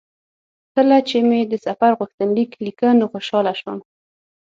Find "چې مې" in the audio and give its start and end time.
1.07-1.39